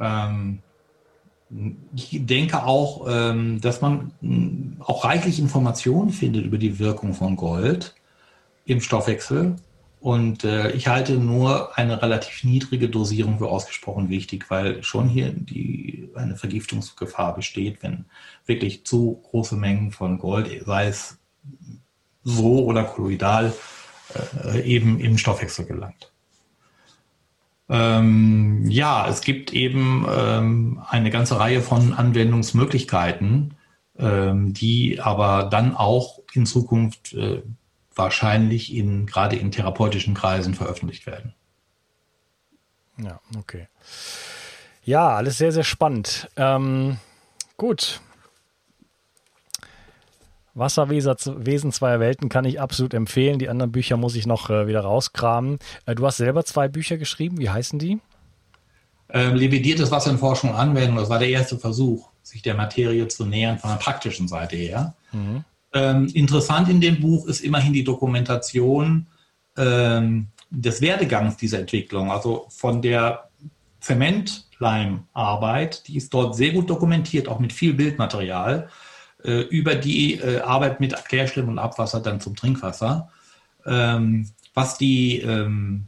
[0.00, 0.62] Ähm,
[1.94, 7.36] ich denke auch, ähm, dass man mm, auch reichlich Informationen findet über die Wirkung von
[7.36, 7.94] Gold
[8.64, 9.56] im Stoffwechsel.
[10.00, 15.32] Und äh, ich halte nur eine relativ niedrige Dosierung für ausgesprochen wichtig, weil schon hier
[15.32, 18.04] die, eine Vergiftungsgefahr besteht, wenn
[18.44, 21.18] wirklich zu große Mengen von Gold, sei es
[22.24, 23.52] so oder kolloidal,
[24.44, 26.12] äh, eben im Stoffwechsel gelangt.
[27.68, 33.54] Ähm, ja, es gibt eben ähm, eine ganze Reihe von Anwendungsmöglichkeiten,
[33.98, 37.42] ähm, die aber dann auch in Zukunft äh,
[37.94, 41.34] wahrscheinlich in, gerade in therapeutischen Kreisen veröffentlicht werden.
[42.98, 43.66] Ja, okay.
[44.84, 46.30] Ja, alles sehr, sehr spannend.
[46.36, 46.98] Ähm,
[47.56, 48.00] gut,
[50.56, 53.38] Wasserwesen zweier Welten kann ich absolut empfehlen.
[53.38, 55.58] Die anderen Bücher muss ich noch äh, wieder rauskramen.
[55.84, 57.38] Äh, du hast selber zwei Bücher geschrieben.
[57.38, 58.00] Wie heißen die?
[59.10, 60.96] Ähm, Lividiertes Wasser in Forschung und Anwendung.
[60.96, 64.94] Das war der erste Versuch, sich der Materie zu nähern von der praktischen Seite her.
[65.12, 65.44] Mhm.
[65.74, 69.06] Ähm, interessant in dem Buch ist immerhin die Dokumentation
[69.58, 72.10] ähm, des Werdegangs dieser Entwicklung.
[72.10, 73.28] Also von der
[73.80, 78.70] Zementleimarbeit, die ist dort sehr gut dokumentiert, auch mit viel Bildmaterial
[79.26, 83.10] äh, über die äh, Arbeit mit Klärschlimm und Abwasser dann zum Trinkwasser.
[83.66, 85.86] Ähm, was die, ähm,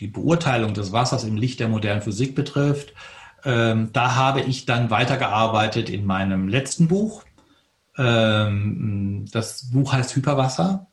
[0.00, 2.94] die Beurteilung des Wassers im Licht der modernen Physik betrifft,
[3.44, 7.24] ähm, da habe ich dann weitergearbeitet in meinem letzten Buch.
[7.98, 10.86] Ähm, das Buch heißt Hyperwasser.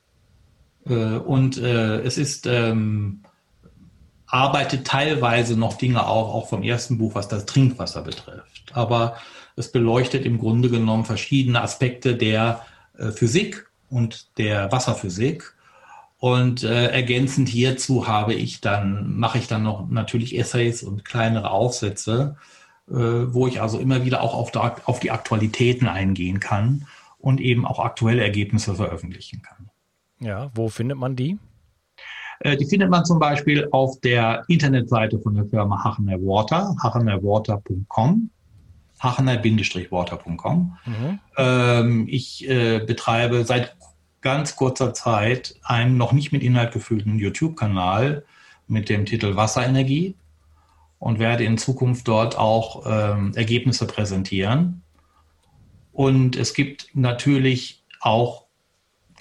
[0.86, 3.22] Äh, und äh, es ist ähm,
[4.30, 8.72] arbeitet teilweise noch Dinge auch, auch vom ersten Buch, was das Trinkwasser betrifft.
[8.74, 9.18] Aber
[9.56, 12.66] es beleuchtet im Grunde genommen verschiedene Aspekte der
[12.98, 15.54] äh, Physik und der Wasserphysik.
[16.20, 21.50] Und äh, ergänzend hierzu habe ich dann, mache ich dann noch natürlich Essays und kleinere
[21.50, 22.36] Aufsätze,
[22.90, 26.86] äh, wo ich also immer wieder auch auf, der, auf die Aktualitäten eingehen kann
[27.18, 29.70] und eben auch aktuelle Ergebnisse veröffentlichen kann.
[30.20, 31.38] Ja, wo findet man die?
[32.40, 38.30] Äh, die findet man zum Beispiel auf der Internetseite von der Firma Hachener Water, hachenerwater.com.
[39.02, 40.78] Hachener-water.com.
[40.86, 41.20] Mhm.
[41.38, 43.76] Ähm, ich äh, betreibe seit
[44.22, 48.26] ganz kurzer Zeit einen noch nicht mit Inhalt gefüllten YouTube-Kanal
[48.68, 50.16] mit dem Titel Wasserenergie
[51.00, 54.84] und werde in Zukunft dort auch ähm, Ergebnisse präsentieren.
[55.94, 58.49] Und es gibt natürlich auch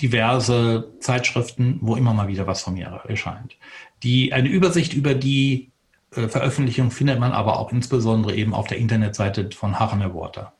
[0.00, 3.56] diverse Zeitschriften, wo immer mal wieder was von mir erscheint.
[4.02, 5.70] Die, eine Übersicht über die
[6.14, 10.52] äh, Veröffentlichung findet man aber auch insbesondere eben auf der Internetseite von Hachener Water.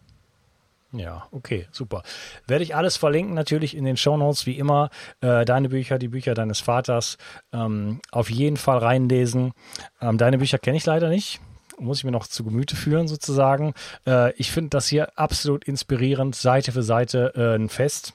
[0.92, 2.02] Ja, okay, super.
[2.46, 4.88] Werde ich alles verlinken, natürlich in den Show Notes, wie immer.
[5.20, 7.18] Äh, deine Bücher, die Bücher deines Vaters,
[7.52, 9.52] ähm, auf jeden Fall reinlesen.
[10.00, 11.40] Ähm, deine Bücher kenne ich leider nicht.
[11.78, 13.74] Muss ich mir noch zu Gemüte führen, sozusagen.
[14.06, 18.14] Äh, ich finde das hier absolut inspirierend, Seite für Seite äh, ein Fest.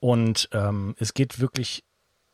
[0.00, 1.84] Und ähm, es geht wirklich,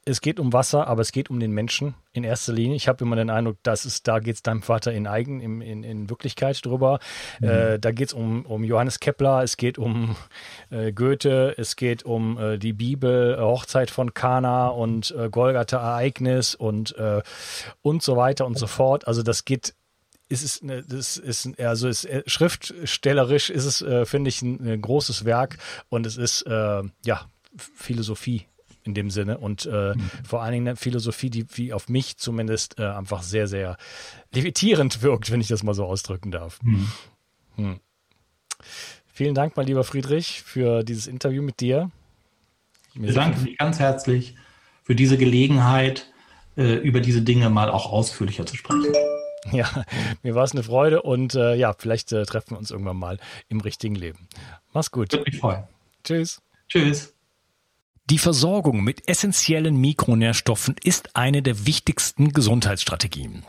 [0.04, 2.76] es geht um Wasser, aber es geht um den Menschen in erster Linie.
[2.76, 5.62] Ich habe immer den Eindruck, dass es, da geht es deinem Vater in Eigen, in,
[5.62, 6.98] in, in Wirklichkeit drüber.
[7.40, 7.48] Mhm.
[7.48, 10.14] Äh, da geht es um, um Johannes Kepler, es geht um
[10.70, 16.54] äh, Goethe, es geht um äh, die Bibel, Hochzeit von Kana und äh, Golgatha Ereignis
[16.54, 17.22] und, äh,
[17.80, 19.08] und so weiter und so fort.
[19.08, 19.74] Also das geht
[20.29, 24.66] ist es, eine, das ist, also ist, äh, schriftstellerisch ist es, äh, finde ich, ein,
[24.66, 25.59] ein, großes Werk
[25.89, 28.47] und es ist, äh, ja, Philosophie
[28.85, 30.11] in dem Sinne und äh, mhm.
[30.27, 33.77] vor allen Dingen eine Philosophie, die wie auf mich zumindest äh, einfach sehr, sehr
[34.33, 36.61] levitierend wirkt, wenn ich das mal so ausdrücken darf.
[36.62, 36.89] Mhm.
[37.57, 37.81] Hm.
[39.07, 41.91] Vielen Dank, mein lieber Friedrich, für dieses Interview mit dir.
[42.95, 44.37] Ich bedanke mich ganz herzlich
[44.83, 46.12] für diese Gelegenheit,
[46.57, 48.93] äh, über diese Dinge mal auch ausführlicher zu sprechen.
[49.53, 49.84] Ja,
[50.22, 53.18] mir war es eine Freude und äh, ja, vielleicht äh, treffen wir uns irgendwann mal
[53.49, 54.28] im richtigen Leben.
[54.72, 55.12] Mach's gut.
[55.12, 55.64] Würde mich freuen.
[56.03, 56.42] Tschüss.
[56.68, 57.14] Tschüss.
[58.11, 63.45] Die Versorgung mit essentiellen Mikronährstoffen ist eine der wichtigsten Gesundheitsstrategien.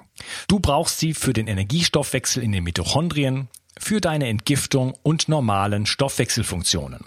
[0.47, 7.01] Du brauchst sie für den Energiestoffwechsel in den Mitochondrien, für deine Entgiftung und normalen Stoffwechselfunktionen.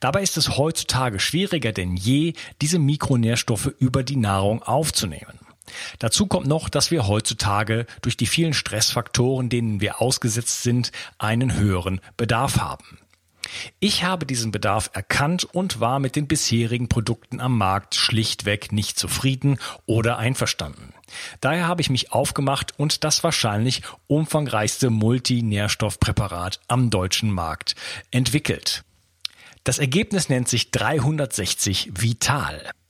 [0.00, 2.32] Dabei ist es heutzutage schwieriger denn je,
[2.62, 5.38] diese Mikronährstoffe über die Nahrung aufzunehmen.
[5.98, 11.54] Dazu kommt noch, dass wir heutzutage durch die vielen Stressfaktoren, denen wir ausgesetzt sind, einen
[11.54, 12.98] höheren Bedarf haben.
[13.80, 18.98] Ich habe diesen Bedarf erkannt und war mit den bisherigen Produkten am Markt schlichtweg nicht
[18.98, 20.92] zufrieden oder einverstanden.
[21.40, 27.76] Daher habe ich mich aufgemacht und das wahrscheinlich umfangreichste Multinährstoffpräparat am deutschen Markt
[28.10, 28.82] entwickelt.
[29.64, 32.70] Das Ergebnis nennt sich 360 Vital.